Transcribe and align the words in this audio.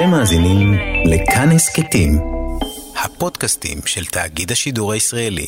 אתם 0.00 0.10
מאזינים 0.10 0.74
לכאן 1.04 1.48
הסכתים, 1.50 2.18
הפודקאסטים 3.04 3.78
של 3.86 4.04
תאגיד 4.04 4.52
השידור 4.52 4.92
הישראלי. 4.92 5.46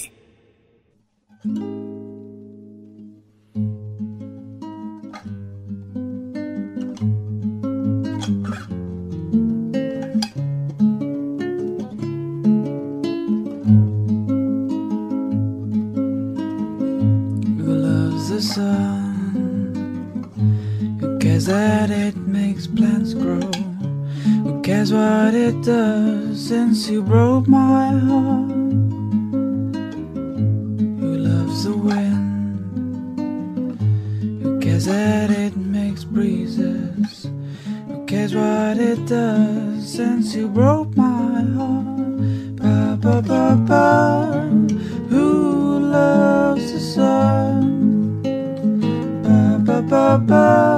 Sun? 18.54 19.22
Who 21.00 21.08
cares 21.22 21.46
that 21.46 21.90
it 22.04 22.16
makes 22.36 22.66
plants 22.66 23.14
grow? 23.14 23.61
Cares 24.72 24.90
what 24.90 25.34
it 25.34 25.60
does 25.62 26.48
since 26.48 26.88
you 26.88 27.02
broke 27.02 27.46
my 27.46 27.88
heart? 27.88 28.50
Who 30.98 31.10
loves 31.28 31.64
the 31.64 31.76
wind? 31.76 33.18
Who 34.42 34.58
cares 34.60 34.86
that 34.86 35.30
it 35.30 35.54
makes 35.58 36.04
breezes? 36.04 37.28
Who 37.86 38.06
cares 38.06 38.34
what 38.34 38.78
it 38.78 39.04
does 39.04 39.86
since 39.86 40.34
you 40.34 40.48
broke 40.48 40.96
my 40.96 41.42
heart? 41.58 42.56
Ba 42.56 42.96
ba 42.98 43.20
ba 43.20 43.54
ba. 43.68 44.48
Who 45.10 45.80
loves 45.80 46.72
the 46.72 46.80
sun? 46.80 48.22
Ba 49.22 49.58
ba 49.66 49.82
ba 49.82 50.18
ba. 50.18 50.71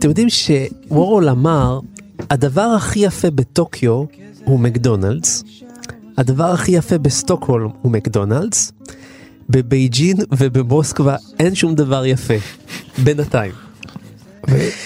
אתם 0.00 0.08
יודעים 0.08 0.28
שוורול 0.28 1.28
אמר, 1.28 1.80
הדבר 2.30 2.62
הכי 2.76 2.98
יפה 2.98 3.30
בטוקיו 3.30 4.04
הוא 4.44 4.60
מקדונלדס, 4.60 5.44
הדבר 6.18 6.44
הכי 6.44 6.72
יפה 6.72 6.98
בסטוקהולם 6.98 7.68
הוא 7.82 7.92
מקדונלדס, 7.92 8.72
בבייג'ין 9.48 10.16
ובמוסקבה 10.38 11.16
אין 11.38 11.54
שום 11.54 11.74
דבר 11.74 12.06
יפה, 12.06 12.34
בינתיים. 12.98 13.52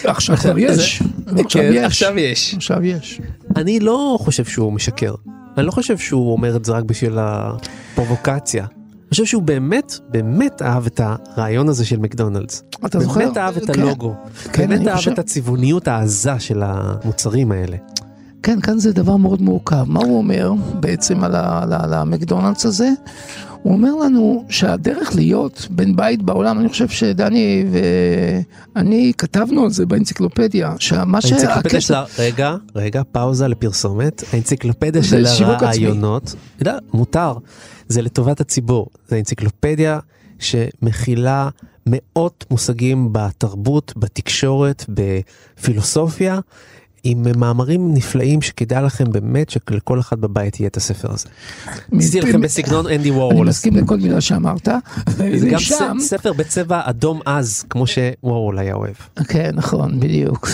ועכשיו 0.05 0.37
כבר 0.37 0.59
יש. 0.59 1.03
עכשיו 1.27 1.62
כן, 1.62 1.71
יש. 1.75 1.84
עכשיו 1.84 2.19
יש. 2.19 2.55
עכשיו 2.55 2.84
יש. 2.84 3.21
אני 3.56 3.81
לא 3.81 4.17
חושב 4.21 4.45
שהוא 4.45 4.73
משקר, 4.73 5.15
אני 5.59 5.67
לא 5.67 5.71
חושב 5.71 5.99
שהוא 5.99 6.33
אומר 6.33 6.56
את 6.56 6.65
זה 6.65 6.73
רק 6.73 6.84
בשביל 6.84 7.19
הפרובוקציה. 7.19 8.67
חושב 9.15 9.25
שהוא 9.25 9.43
באמת, 9.43 9.98
באמת 10.09 10.62
אהב 10.62 10.87
את 10.87 11.01
הרעיון 11.05 11.69
הזה 11.69 11.84
של 11.84 11.98
מקדונלדס. 11.98 12.62
אתה 12.87 13.01
זוכר? 13.01 13.21
באמת 13.21 13.37
אהב 13.37 13.56
את 13.56 13.71
כן. 13.71 13.83
הלוגו. 13.83 14.15
כן, 14.53 14.69
באמת 14.69 14.89
אהב 14.89 15.09
את 15.12 15.19
הצבעוניות 15.19 15.89
העזה 15.89 16.39
של 16.39 16.62
המוצרים 16.62 17.53
האלה. 17.53 17.77
כן, 18.43 18.61
כאן 18.61 18.79
זה 18.79 18.93
דבר 18.93 19.17
מאוד 19.17 19.43
מורכב. 19.43 19.84
מה 19.87 20.01
הוא 20.01 20.19
אומר 20.19 20.53
בעצם 20.81 21.25
על 21.25 21.95
המקדונלדס 21.95 22.67
הזה? 22.67 22.91
הוא 23.65 23.73
אומר 23.73 23.95
לנו 23.95 24.45
שהדרך 24.48 25.15
להיות 25.15 25.67
בן 25.70 25.97
בית 25.97 26.23
בעולם, 26.23 26.59
אני 26.61 26.69
חושב 26.69 26.89
שדני 26.89 27.65
ואני 28.75 29.12
כתבנו 29.19 29.65
על 29.65 29.71
זה 29.71 29.87
באנציקלופדיה, 29.87 30.75
שמה 30.79 31.19
האנציקלופדיה 31.25 31.62
שהכסף... 31.62 31.79
של 31.79 31.95
ה... 31.95 32.05
רגע, 32.19 32.55
רגע, 32.75 33.03
פאוזה 33.12 33.49
לפרסומת. 33.49 34.22
האנציקלופדיה 34.33 35.03
של. 35.03 35.25
הרעיונות, 35.41 36.34
לא, 36.65 36.72
מותר, 36.94 37.33
זה 37.88 38.03
לטובת 38.03 38.41
הציבור. 38.41 38.87
זה 39.09 39.16
אנציקלופדיה 39.16 39.99
שמכילה 40.38 41.49
מאות 41.87 42.44
מושגים 42.50 43.09
בתרבות, 43.12 43.93
בתקשורת, 43.97 44.84
בפילוסופיה, 44.88 46.38
עם 47.04 47.26
מאמרים 47.41 47.94
נפלאים 47.94 48.42
שכדאי 48.42 48.82
לכם 48.84 49.04
באמת 49.12 49.50
שלכל 49.50 50.00
אחד 50.00 50.20
בבית 50.20 50.60
יהיה 50.60 50.69
את 50.69 50.76
הספר 50.76 51.12
הזה. 51.12 51.26
עשיתי 51.98 52.20
לכם 52.20 52.41
בסגנון 52.41 52.87
אנדי 52.87 52.97
אני 52.97 53.10
וורול. 53.10 53.48
מסכים 53.48 53.76
לכל 53.76 53.97
מילה 53.97 54.20
שאמרת. 54.20 54.69
זה 55.38 55.48
גם 55.50 55.56
ושם- 55.56 55.97
ס- 56.00 56.09
ספר 56.09 56.32
בצבע 56.32 56.81
אדום 56.84 57.20
עז, 57.25 57.64
כמו 57.70 57.84
שוורול 57.87 58.59
היה 58.59 58.75
אוהב. 58.75 58.94
כן, 59.28 59.50
נכון, 59.54 60.00
בדיוק. 60.00 60.48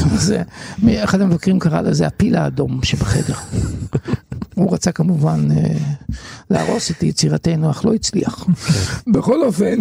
אחד 1.04 1.20
המבקרים 1.20 1.58
קרא 1.58 1.80
לזה 1.80 2.06
הפיל 2.06 2.36
האדום 2.36 2.80
שבחדר. 2.82 3.34
הוא 4.54 4.74
רצה 4.74 4.92
כמובן 4.92 5.48
אה, 5.50 5.56
להרוס 6.50 6.90
את 6.90 7.02
יצירתנו, 7.02 7.70
אך 7.70 7.84
לא 7.84 7.94
הצליח. 7.94 8.46
בכל 9.06 9.42
אופן, 9.42 9.76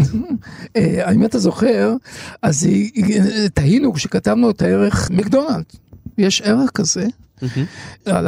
אה, 0.78 1.12
אם 1.12 1.26
אתה 1.26 1.40
זוכר, 1.40 1.94
אז 2.42 2.68
תהינו 3.54 3.94
כשכתבנו 3.94 4.50
את 4.50 4.62
הערך 4.62 5.12
מקדונלד. 5.12 5.64
יש 6.20 6.42
ערך 6.42 6.72
כזה. 6.72 7.06
על 8.06 8.28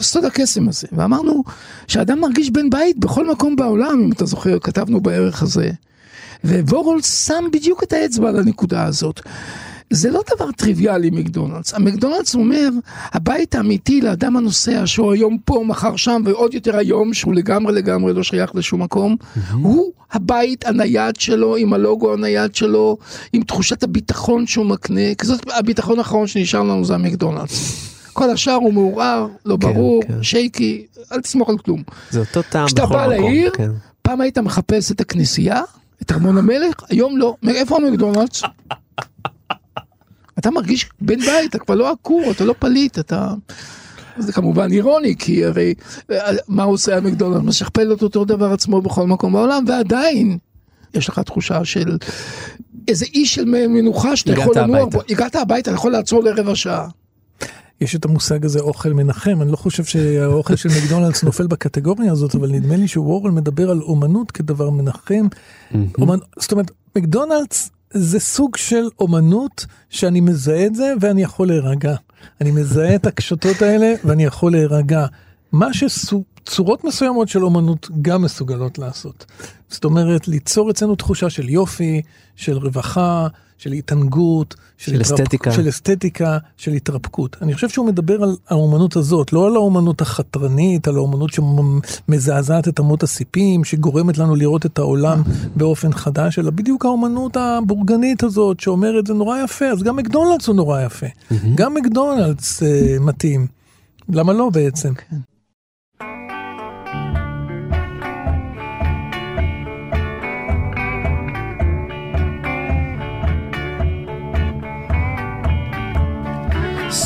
סוד 0.00 0.24
הקסם 0.24 0.68
הזה, 0.68 0.86
ואמרנו 0.92 1.44
שאדם 1.88 2.20
מרגיש 2.20 2.50
בן 2.50 2.70
בית 2.70 2.98
בכל 2.98 3.30
מקום 3.30 3.56
בעולם, 3.56 4.00
אם 4.04 4.12
אתה 4.12 4.26
זוכר, 4.26 4.58
כתבנו 4.58 5.00
בערך 5.00 5.42
הזה. 5.42 5.70
ווורול 6.44 7.02
שם 7.02 7.44
בדיוק 7.52 7.82
את 7.82 7.92
האצבע 7.92 8.28
על 8.28 8.38
הנקודה 8.38 8.84
הזאת. 8.84 9.20
זה 9.90 10.10
לא 10.10 10.22
דבר 10.36 10.52
טריוויאלי 10.52 11.10
מקדונלדס, 11.10 11.74
המקדונלדס 11.74 12.34
אומר 12.34 12.68
הבית 13.12 13.54
האמיתי 13.54 14.00
לאדם 14.00 14.36
הנוסע 14.36 14.82
שהוא 14.86 15.12
היום 15.12 15.38
פה 15.44 15.64
מחר 15.66 15.96
שם 15.96 16.22
ועוד 16.24 16.54
יותר 16.54 16.76
היום 16.76 17.14
שהוא 17.14 17.34
לגמרי 17.34 17.72
לגמרי 17.72 18.12
לא 18.14 18.22
שייך 18.22 18.54
לשום 18.54 18.82
מקום 18.82 19.16
הוא 19.52 19.92
הבית 20.12 20.66
הנייד 20.66 21.16
שלו 21.16 21.56
עם 21.56 21.72
הלוגו 21.72 22.12
הנייד 22.12 22.54
שלו 22.54 22.96
עם 23.32 23.42
תחושת 23.42 23.82
הביטחון 23.82 24.46
שהוא 24.46 24.66
מקנה 24.66 25.14
כי 25.18 25.26
זאת 25.26 25.40
הביטחון 25.58 25.98
האחרון 25.98 26.26
שנשאר 26.26 26.62
לנו 26.62 26.84
זה 26.84 26.94
המקדונלדס. 26.94 27.86
כל 28.12 28.30
השאר 28.30 28.54
הוא 28.54 28.72
מעורער 28.72 29.26
לא 29.46 29.56
כן, 29.60 29.72
ברור 29.72 30.02
כן. 30.02 30.22
שייקי 30.22 30.86
אל 31.12 31.20
תסמוך 31.20 31.48
על 31.48 31.58
כלום. 31.58 31.82
זה 32.10 32.20
אותו 32.20 32.42
טעם 32.42 32.66
כשאתה 32.66 32.86
בכל 32.86 32.94
בא 32.94 33.06
מקום. 33.06 33.24
לעיר, 33.24 33.50
כן. 33.50 33.70
פעם 34.02 34.20
היית 34.20 34.38
מחפש 34.38 34.92
את 34.92 35.00
הכנסייה, 35.00 35.62
את 36.02 36.12
ארמון 36.12 36.38
המלך, 36.38 36.74
היום 36.88 37.16
לא. 37.16 37.34
מאיפה 37.42 37.76
המקדונלדס? 37.76 38.42
אתה 40.38 40.50
מרגיש 40.50 40.88
בן 41.00 41.20
בית, 41.20 41.50
אתה 41.50 41.58
כבר 41.58 41.74
לא 41.74 41.92
עקור, 41.92 42.30
אתה 42.30 42.44
לא 42.44 42.54
פליט, 42.58 42.98
אתה... 42.98 43.34
זה 44.18 44.32
כמובן 44.32 44.72
אירוני, 44.72 45.16
כי 45.18 45.44
הרי 45.44 45.74
אה, 46.10 46.32
מה 46.48 46.62
עושה 46.62 46.96
המקדונלדס? 46.96 47.44
משכפל 47.44 47.92
את 47.92 48.02
אותו 48.02 48.24
דבר 48.24 48.52
עצמו 48.52 48.82
בכל 48.82 49.06
מקום 49.06 49.32
בעולם, 49.32 49.64
ועדיין 49.68 50.38
יש 50.94 51.08
לך 51.08 51.18
תחושה 51.18 51.64
של 51.64 51.98
איזה 52.88 53.06
אי 53.14 53.26
של 53.26 53.44
מנוחה 53.44 54.16
שאתה 54.16 54.32
יכול 54.32 54.58
לנוע 54.58 54.80
הביתה. 54.80 54.96
בו. 54.96 55.02
הגעת 55.08 55.36
הביתה, 55.36 55.70
אתה 55.70 55.78
יכול 55.78 55.92
לעצור 55.92 56.24
לרבע 56.24 56.54
שעה. 56.54 56.88
יש 57.80 57.96
את 57.96 58.04
המושג 58.04 58.44
הזה 58.44 58.60
אוכל 58.60 58.92
מנחם, 58.92 59.42
אני 59.42 59.52
לא 59.52 59.56
חושב 59.56 59.84
שהאוכל 59.84 60.56
של 60.56 60.68
מקדונלדס 60.68 61.22
נופל 61.22 61.46
בקטגוריה 61.46 62.12
הזאת, 62.12 62.34
אבל 62.34 62.50
נדמה 62.50 62.76
לי 62.76 62.88
שוורל 62.88 63.30
מדבר 63.30 63.70
על 63.70 63.80
אומנות 63.82 64.30
כדבר 64.30 64.70
מנחם. 64.70 65.26
אומנ... 65.98 66.18
זאת 66.38 66.52
אומרת, 66.52 66.70
מקדונלדס 66.96 67.70
זה 67.90 68.20
סוג 68.20 68.56
של 68.56 68.88
אומנות 68.98 69.66
שאני 69.90 70.20
מזהה 70.20 70.66
את 70.66 70.74
זה 70.74 70.92
ואני 71.00 71.22
יכול 71.22 71.48
להירגע. 71.48 71.94
אני 72.40 72.50
מזהה 72.50 72.94
את 72.94 73.06
הקשתות 73.06 73.62
האלה 73.62 73.94
ואני 74.04 74.24
יכול 74.24 74.52
להירגע. 74.52 75.06
מה 75.52 75.72
שצורות 76.46 76.84
מסוימות 76.84 77.28
של 77.28 77.44
אומנות 77.44 77.90
גם 78.02 78.22
מסוגלות 78.22 78.78
לעשות. 78.78 79.24
זאת 79.68 79.84
אומרת, 79.84 80.28
ליצור 80.28 80.70
אצלנו 80.70 80.96
תחושה 80.96 81.30
של 81.30 81.48
יופי, 81.48 82.02
של 82.36 82.58
רווחה, 82.58 83.26
של 83.58 83.72
התענגות, 83.72 84.54
של 84.76 85.02
אסתטיקה. 85.02 85.52
של 85.52 85.68
אסתטיקה, 85.68 86.38
של 86.56 86.72
התרפקות. 86.72 87.36
אני 87.42 87.54
חושב 87.54 87.68
שהוא 87.68 87.86
מדבר 87.86 88.22
על 88.22 88.36
האומנות 88.48 88.96
הזאת, 88.96 89.32
לא 89.32 89.46
על 89.46 89.56
האומנות 89.56 90.00
החתרנית, 90.00 90.88
על 90.88 90.96
האומנות 90.96 91.30
שמזעזעת 91.32 92.68
את 92.68 92.80
אמות 92.80 93.02
הסיפים, 93.02 93.64
שגורמת 93.64 94.18
לנו 94.18 94.36
לראות 94.36 94.66
את 94.66 94.78
העולם 94.78 95.22
באופן 95.56 95.92
חדש, 95.92 96.38
אלא 96.38 96.50
בדיוק 96.50 96.84
האומנות 96.84 97.36
הבורגנית 97.36 98.22
הזאת, 98.22 98.60
שאומרת 98.60 99.06
זה 99.06 99.14
נורא 99.14 99.38
יפה, 99.44 99.66
אז 99.66 99.82
גם 99.82 99.96
מקדונלדס 99.96 100.46
הוא 100.46 100.56
נורא 100.56 100.82
יפה. 100.82 101.06
גם 101.54 101.74
מקדונלדס 101.74 102.62
אה, 102.62 102.96
מתאים. 103.00 103.46
למה 104.08 104.32
לא 104.32 104.50
בעצם? 104.50 104.92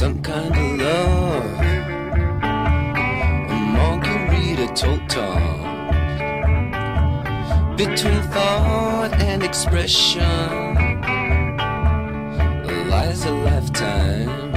Some 0.01 0.23
kind 0.23 0.57
of 0.57 0.79
love. 0.79 1.61
A 3.53 3.59
margarita 3.77 4.67
total. 4.75 5.35
Between 7.77 8.23
thought 8.33 9.13
and 9.21 9.43
expression 9.43 10.75
lies 12.89 13.27
a 13.27 13.31
lifetime. 13.31 14.55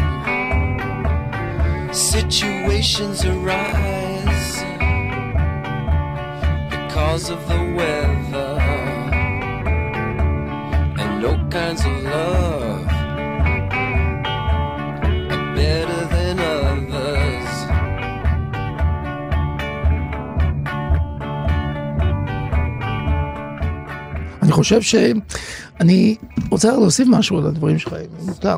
Situations 1.93 3.25
arise 3.25 4.63
because 6.69 7.29
of 7.29 7.45
the 7.49 7.61
weather, 7.77 8.59
and 11.01 11.21
no 11.21 11.33
kinds 11.49 11.83
of 11.85 12.03
love 12.03 12.82
אני 24.63 24.79
חושב 24.79 24.81
שאני 24.81 26.15
רוצה 26.49 26.71
להוסיף 26.71 27.07
משהו 27.11 27.37
על 27.37 27.45
הדברים 27.47 27.79
שלך, 27.79 27.93
אם 27.93 28.25
מותר. 28.25 28.57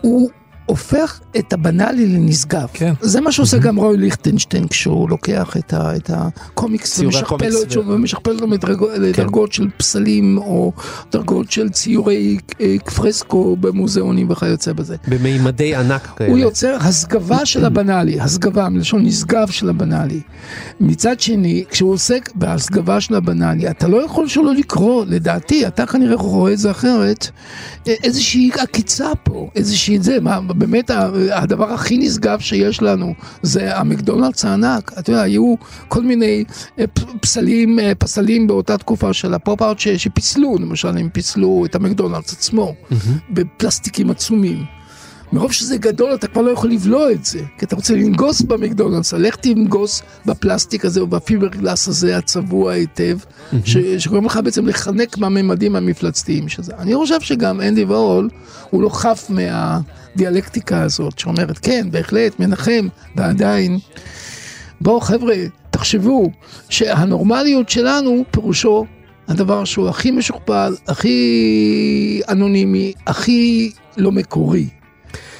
הוא 0.00 0.30
הופך 0.68 1.20
את 1.38 1.52
הבנאלי 1.52 2.06
לנשגב. 2.06 2.66
כן. 2.72 2.92
זה 3.00 3.20
מה 3.20 3.32
שעושה 3.32 3.58
גם 3.58 3.76
רוי 3.76 3.96
ליכטנשטיין 3.96 4.68
כשהוא 4.68 5.10
לוקח 5.10 5.56
את, 5.56 5.72
ה, 5.72 5.96
את 5.96 6.10
הקומיקס 6.14 7.00
ומשכפל 7.00 7.50
אותו, 7.56 7.86
ו- 7.86 7.90
ומשכפל 7.90 8.30
אותו 8.30 8.46
מדרגו- 8.46 8.88
לדרגות 8.98 9.52
של 9.52 9.68
פסלים 9.76 10.38
או 10.38 10.72
דרגות 11.12 11.50
של 11.50 11.68
ציורי 11.68 12.38
אה, 12.60 12.76
פרסקו 12.94 13.56
במוזיאונים 13.56 14.30
וכיוצא 14.30 14.72
בזה. 14.72 14.96
במימדי 15.08 15.74
ענק 15.74 16.08
כאלה. 16.16 16.30
הוא 16.30 16.38
יוצר 16.38 16.76
הסגבה 16.80 17.46
של 17.46 17.64
הבנאלי, 17.64 18.20
הסגבה 18.20 18.68
מלשון 18.68 19.04
נשגב 19.04 19.48
של 19.50 19.68
הבנאלי. 19.68 20.20
מצד 20.80 21.20
שני, 21.20 21.64
כשהוא 21.70 21.92
עוסק 21.92 22.30
בהשגבה 22.34 23.00
של 23.00 23.14
הבנאלי, 23.14 23.70
אתה 23.70 23.88
לא 23.88 24.04
יכול 24.04 24.28
שלא 24.28 24.54
לקרוא, 24.54 25.04
לדעתי, 25.08 25.66
אתה 25.66 25.86
כנראה 25.86 26.16
רואה 26.16 26.52
את 26.52 26.58
זה 26.58 26.70
אחרת, 26.70 27.28
אה, 27.88 27.94
איזושהי 28.02 28.50
עקיצה 28.58 29.08
פה, 29.22 29.48
איזושהי 29.54 29.98
זה, 30.00 30.20
מה, 30.20 30.40
באמת 30.58 30.90
הדבר 31.32 31.72
הכי 31.72 31.98
נשגב 31.98 32.40
שיש 32.40 32.82
לנו 32.82 33.14
זה 33.42 33.76
המקדונלדס 33.78 34.44
הענק. 34.44 34.92
אתה 34.98 35.10
יודע, 35.10 35.22
היו 35.22 35.54
כל 35.88 36.02
מיני 36.02 36.44
אה, 36.78 36.84
פסלים, 37.20 37.78
אה, 37.78 37.92
פסלים 37.94 38.46
באותה 38.46 38.78
תקופה 38.78 39.12
של 39.12 39.34
הפופ 39.34 39.59
ארט 39.59 39.78
ש- 39.78 39.88
שפיסלו, 39.88 40.56
למשל 40.60 40.88
הם 40.98 41.08
פיסלו 41.12 41.64
את 41.64 41.74
המקדונלדס 41.74 42.32
עצמו, 42.32 42.74
בפלסטיקים 43.30 44.10
עצומים. 44.10 44.64
מרוב 45.32 45.52
שזה 45.52 45.76
גדול 45.76 46.14
אתה 46.14 46.26
כבר 46.26 46.42
לא 46.42 46.50
יכול 46.50 46.70
לבלוע 46.70 47.12
את 47.12 47.24
זה, 47.24 47.40
כי 47.58 47.64
אתה 47.64 47.76
רוצה 47.76 47.94
לנגוס 47.94 48.40
במקדונלדס, 48.40 49.12
לך 49.12 49.36
תנגוס 49.36 50.02
בפלסטיק 50.26 50.84
הזה 50.84 51.00
או 51.00 51.06
בפיברגלס 51.06 51.88
הזה 51.88 52.16
הצבוע 52.16 52.72
היטב, 52.72 53.18
ש- 53.64 53.76
שגורם 53.78 54.24
לך 54.24 54.40
בעצם 54.44 54.66
לחנק 54.66 55.18
מהממדים 55.18 55.76
המפלצתיים 55.76 56.48
של 56.48 56.62
זה. 56.62 56.72
אני 56.78 56.94
חושב 56.94 57.20
שגם 57.20 57.60
אנדי 57.60 57.84
וורול 57.84 58.28
הוא 58.70 58.82
לא 58.82 58.88
חף 58.88 59.30
מהדיאלקטיקה 59.30 60.82
הזאת, 60.82 61.18
שאומרת 61.18 61.58
כן, 61.58 61.88
בהחלט, 61.90 62.40
מנחם, 62.40 62.88
ועדיין, 63.16 63.78
בואו 64.80 65.00
חבר'ה, 65.00 65.36
תחשבו 65.70 66.30
שהנורמליות 66.68 67.68
שלנו 67.68 68.24
פירושו 68.30 68.84
הדבר 69.28 69.64
שהוא 69.64 69.88
הכי 69.88 70.10
משוכפל, 70.10 70.74
הכי 70.88 72.20
אנונימי, 72.28 72.92
הכי 73.06 73.70
לא 73.96 74.12
מקורי. 74.12 74.68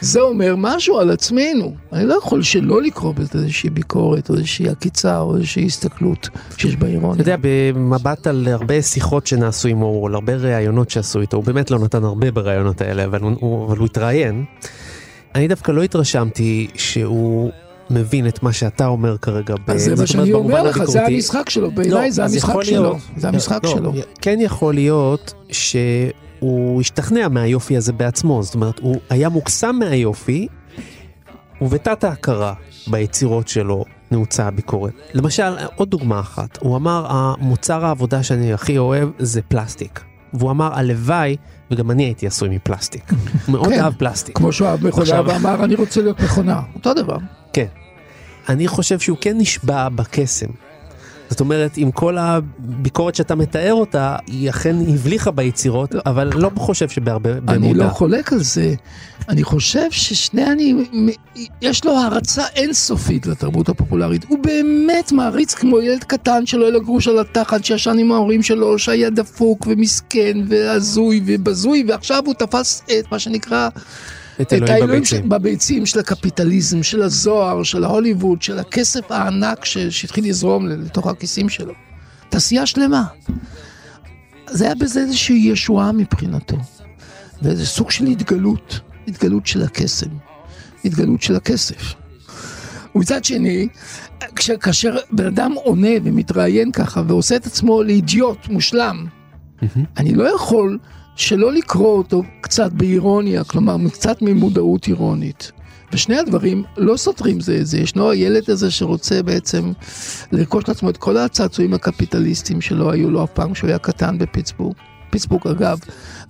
זה 0.01 0.21
אומר 0.21 0.55
משהו 0.57 0.99
על 0.99 1.11
עצמנו. 1.11 1.75
אני 1.93 2.07
לא 2.07 2.15
יכול 2.15 2.43
שלא 2.43 2.83
לקרוא 2.83 3.15
בזה 3.15 3.39
איזושהי 3.39 3.71
ביקורת, 3.71 4.31
או 4.31 4.35
איזושהי 4.35 4.69
עקיצה, 4.69 5.19
או 5.19 5.37
איזושהי 5.37 5.67
הסתכלות 5.67 6.29
שיש 6.57 6.77
בה 6.77 6.87
אתה 6.87 6.95
אירוניה. 6.95 7.21
יודע, 7.21 7.37
במבט 7.41 8.27
על 8.27 8.49
הרבה 8.51 8.83
שיחות 8.83 9.27
שנעשו 9.27 9.69
עם 9.69 9.83
אורול, 9.83 10.15
הרבה 10.15 10.35
ראיונות 10.35 10.91
שעשו 10.91 11.21
איתו, 11.21 11.37
הוא 11.37 11.45
באמת 11.45 11.71
לא 11.71 11.79
נתן 11.79 12.05
הרבה 12.05 12.31
בראיונות 12.31 12.81
האלה, 12.81 13.05
אבל 13.05 13.21
הוא, 13.21 13.67
אבל 13.67 13.77
הוא 13.77 13.87
התראיין. 13.87 14.45
אני 15.35 15.49
דווקא 15.49 15.73
לא 15.73 15.83
התרשמתי 15.83 16.69
שהוא 16.75 17.51
מבין 17.91 18.29
את 18.29 18.43
מה 18.43 18.53
שאתה 18.53 18.87
אומר 18.87 19.19
כרגע. 19.19 19.55
אז 19.67 19.85
זה 19.85 19.95
מה 19.97 20.07
שאני 20.07 20.33
אומר 20.33 20.63
לך, 20.63 20.85
זה. 20.85 21.07
המשחק 21.07 21.51
שלו, 21.51 21.71
בעיניי 21.71 22.13
זה 22.13 22.25
אז 22.25 22.35
המשחק 22.35 22.63
שלו. 22.63 22.97
זה 23.17 23.29
המשחק 23.29 23.61
לא, 23.65 23.71
שלו. 23.71 23.93
כן 24.21 24.39
יכול 24.41 24.75
להיות 24.75 25.35
שהוא 26.39 26.81
השתכנע 26.81 27.29
מהיופי 27.29 27.77
הזה 27.77 27.93
בעצמו, 27.93 28.43
זאת 28.43 28.55
אומרת, 28.55 28.79
הוא 28.79 28.97
היה 29.11 29.29
מוקסם 29.29 29.77
מהיופי, 29.79 30.49
ובתת 31.61 32.05
ההכרה 32.05 32.55
ביצירות 32.87 33.49
שלו 33.49 33.85
נעוצה 34.11 34.47
הביקורת. 34.47 34.93
למשל, 35.15 35.57
עוד 35.77 35.91
דוגמה 35.91 36.21
אחת, 36.21 36.59
הוא 36.61 36.77
אמר, 36.77 37.07
המוצר 37.09 37.85
העבודה 37.85 38.23
שאני 38.23 38.53
הכי 38.53 38.79
אוהב 38.79 39.09
זה 39.19 39.43
פלסטיק. 39.43 40.01
והוא 40.35 40.51
אמר, 40.51 40.75
הלוואי, 40.75 41.37
וגם 41.71 41.91
אני 41.91 42.05
הייתי 42.05 42.27
עשוי 42.27 42.49
מפלסטיק. 42.49 43.11
הוא 43.11 43.19
מאוד 43.55 43.69
כן. 43.69 43.81
אהב 43.81 43.95
פלסטיק. 43.95 44.37
כמו 44.37 44.53
שהוא 44.53 44.69
אהב 44.69 44.87
מכונה 44.87 45.23
ואמר, 45.27 45.65
אני 45.65 45.75
רוצה 45.75 46.03
להיות 46.03 46.21
מכונה. 46.21 46.61
אותו 46.75 46.95
דבר. 46.95 47.17
כן. 47.53 47.67
אני 48.49 48.69
חושב 48.69 48.99
שהוא 48.99 49.19
כן 49.21 49.39
נשבע 49.39 49.89
בקסם. 49.89 50.47
זאת 51.31 51.41
אומרת, 51.41 51.77
עם 51.77 51.91
כל 51.91 52.19
הביקורת 52.19 53.15
שאתה 53.15 53.35
מתאר 53.35 53.75
אותה, 53.75 54.17
היא 54.27 54.51
אכן 54.51 54.77
הבליחה 54.89 55.31
ביצירות, 55.31 55.95
אבל 56.07 56.31
לא 56.35 56.51
חושב 56.57 56.89
שבהרבה, 56.89 57.31
אני 57.33 57.41
במודע. 57.59 57.85
לא 57.85 57.89
חולק 57.89 58.33
על 58.33 58.43
זה. 58.43 58.75
אני 59.29 59.45
חושב 59.45 59.91
ששני 59.91 60.47
אני, 60.47 60.75
יש 61.63 61.85
לו 61.85 61.99
הערצה 61.99 62.43
אינסופית 62.57 63.27
לתרבות 63.27 63.69
הפופולרית. 63.69 64.25
הוא 64.29 64.39
באמת 64.39 65.13
מעריץ 65.13 65.55
כמו 65.55 65.81
ילד 65.81 66.05
קטן 66.05 66.47
שלא 66.47 66.63
יהיה 66.63 66.73
לו 66.73 66.81
גרוש 66.81 67.09
על 67.09 67.19
התחת, 67.19 67.65
שישן 67.65 67.99
עם 67.99 68.13
ההורים 68.13 68.43
שלו, 68.43 68.79
שהיה 68.79 69.11
דפוק 69.11 69.67
ומסכן 69.67 70.39
והזוי 70.49 71.23
ובזוי, 71.27 71.85
ועכשיו 71.89 72.23
הוא 72.27 72.35
תפס 72.35 72.83
את 72.99 73.13
מה 73.13 73.19
שנקרא... 73.19 73.69
את 74.41 74.53
אלוהים 74.53 74.87
בביצים. 74.87 75.05
של- 75.23 75.29
בביצים 75.29 75.87
של 75.87 75.99
הקפיטליזם, 75.99 76.83
של 76.83 77.03
הזוהר, 77.03 77.63
של 77.63 77.85
ההוליווד, 77.85 78.43
של 78.43 78.59
הכסף 78.59 79.11
הענק 79.13 79.65
ש- 79.65 79.79
שהתחיל 79.79 80.29
לזרום 80.29 80.67
לתוך 80.67 81.07
הכיסים 81.07 81.49
שלו. 81.49 81.73
תעשייה 82.29 82.67
שלמה. 82.67 83.05
זה 84.51 84.65
היה 84.65 84.75
בזה 84.75 85.01
איזושהי 85.01 85.37
ישועה 85.53 85.93
מבחינתו. 85.93 86.57
ואיזה 87.43 87.67
סוג 87.67 87.91
של 87.91 88.07
התגלות, 88.07 88.81
התגלות 89.09 89.47
של 89.47 89.63
הקסם, 89.63 90.07
התגלות 90.85 91.23
של 91.23 91.37
הכסף. 91.37 91.95
ומצד 92.95 93.25
שני, 93.25 93.69
כש- 94.37 94.51
כאשר 94.51 94.97
בן 95.13 95.27
אדם 95.27 95.53
עונה 95.65 95.89
ומתראיין 96.05 96.73
ככה 96.73 97.03
ועושה 97.07 97.37
את 97.37 97.47
עצמו 97.47 97.83
לאידיוט 97.83 98.49
מושלם, 98.49 99.07
אני 99.97 100.15
לא 100.15 100.35
יכול 100.35 100.79
שלא 101.19 101.53
לקרוא 101.53 101.99
אותו 101.99 102.23
קצת 102.41 102.73
באירוניה, 102.73 103.45
כלומר 103.45 103.77
קצת 103.93 104.23
ממודעות 104.23 104.89
אירונית. 104.89 105.53
ושני 105.93 106.19
הדברים 106.19 106.65
לא 106.77 106.97
סותרים 106.97 107.41
זה 107.41 107.59
את 107.61 107.67
זה, 107.67 107.79
ישנו 107.79 108.11
הילד 108.11 108.51
הזה 108.51 108.71
שרוצה 108.71 109.23
בעצם 109.23 109.73
לרכוש 110.33 110.69
לעצמו 110.69 110.91
את 110.91 110.97
כל 110.97 111.17
הצעצועים 111.17 111.75
הקפיטליסטיים 111.75 112.61
שלא 112.61 112.91
היו 112.93 113.11
לו 113.11 113.25
אף 113.25 113.31
פעם 113.31 113.53
כשהוא 113.53 113.69
היה 113.69 113.79
קטן 113.79 114.19
בפיטסבורג. 114.19 114.75
פיטסבורג 115.11 115.47
אגב, 115.47 115.79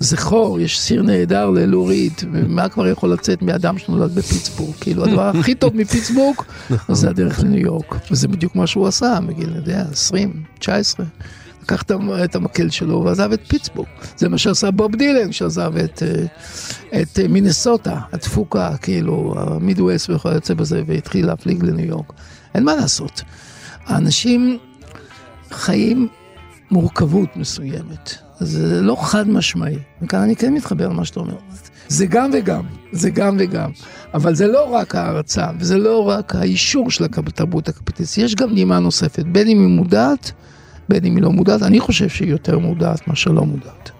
זכור, 0.00 0.60
יש 0.60 0.80
שיר 0.80 1.02
נהדר 1.02 1.50
ללו 1.50 1.77
ריד, 1.77 2.12
ומה 2.32 2.68
כבר 2.68 2.86
יכול 2.86 3.12
לצאת 3.12 3.42
מאדם 3.42 3.78
שנולד 3.78 4.14
בפיטסבורג? 4.14 4.74
כאילו 4.80 5.04
הדבר 5.04 5.30
הכי 5.40 5.54
טוב 5.54 5.76
מפיטסבורג 5.76 6.36
זה 6.88 7.10
הדרך 7.10 7.40
לניו 7.40 7.60
יורק, 7.60 7.94
וזה 8.10 8.28
בדיוק 8.28 8.56
מה 8.56 8.66
שהוא 8.66 8.86
עשה 8.86 9.18
מגיל, 9.20 9.48
אני 9.48 9.56
יודע, 9.56 9.84
20, 9.92 10.42
19. 10.58 11.06
לקח 11.68 11.82
את 11.82 11.90
המ- 11.90 12.10
את 12.24 12.34
המקל 12.36 12.70
שלו 12.70 13.02
ועזב 13.04 13.32
את 13.32 13.40
פיטסבורג. 13.48 13.88
זה 14.16 14.28
מה 14.28 14.38
שעשה 14.38 14.70
בוב 14.70 14.96
דילן, 14.96 15.32
שעזב 15.32 15.76
את, 15.76 16.02
אה, 16.02 17.00
את 17.02 17.18
אה, 17.18 17.28
מינסוטה, 17.28 18.00
הדפוקה, 18.12 18.76
כאילו, 18.82 19.34
המידווסט 19.36 20.10
וכיוצא 20.10 20.54
בזה, 20.54 20.82
והתחיל 20.86 21.26
להפליג 21.26 21.62
לניו 21.64 21.86
יורק. 21.86 22.12
אין 22.54 22.64
מה 22.64 22.74
לעשות. 22.74 23.22
האנשים 23.86 24.58
חיים 25.50 26.08
מורכבות 26.70 27.36
מסוימת. 27.36 28.14
זה 28.40 28.82
לא 28.82 28.96
חד 29.00 29.28
משמעי. 29.28 29.78
וכאן 30.02 30.20
אני 30.20 30.36
כן 30.36 30.54
מתחבר 30.54 30.88
למה 30.88 31.04
שאתה 31.04 31.20
אומר. 31.20 31.34
זה 31.88 32.06
גם 32.06 32.30
וגם, 32.32 32.62
זה 32.92 33.10
גם 33.10 33.36
וגם. 33.40 33.70
אבל 34.14 34.34
זה 34.34 34.46
לא 34.46 34.74
רק 34.74 34.94
ההערצה, 34.94 35.46
וזה 35.58 35.76
לא 35.78 36.08
רק 36.08 36.34
האישור 36.34 36.90
של 36.90 37.04
התרבות 37.04 37.68
הקפיטליסטית, 37.68 38.24
יש 38.24 38.34
גם 38.34 38.54
נימה 38.54 38.78
נוספת, 38.78 39.24
בין 39.24 39.48
אם 39.48 39.58
היא 39.58 39.76
מודעת, 39.76 40.32
בין 40.88 41.04
אם 41.04 41.16
היא 41.16 41.22
לא 41.22 41.30
מודעת. 41.30 41.62
אני 41.62 41.80
חושב 41.80 42.08
שהיא 42.08 42.30
יותר 42.30 42.58
מודעת 42.58 43.08
מאשר 43.08 43.30
לא 43.30 43.44
מודעת. 43.44 43.90